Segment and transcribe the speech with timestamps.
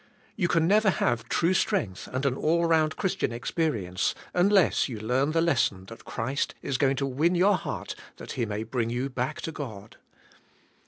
[0.35, 5.29] You can never have true strength and an all round Christian experience unless you learn
[5.31, 9.11] the lesson that Christ is going to win your heart that He may bring you
[9.11, 9.97] back to God.